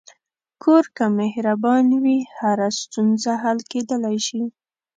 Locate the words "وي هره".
2.03-2.69